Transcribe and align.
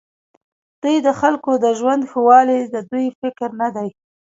دوی 0.83 0.97
د 1.05 1.07
خلکو 1.19 1.51
د 1.63 1.65
ژوند 1.79 2.01
ښهوالی 2.11 2.59
د 2.73 2.75
دوی 2.91 3.07
فکر 3.19 3.49
نه 3.61 3.69
دی. 3.75 3.89